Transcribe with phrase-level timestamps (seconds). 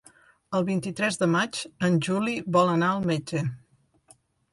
[0.59, 3.43] El vint-i-tres de maig en Juli vol anar al metge.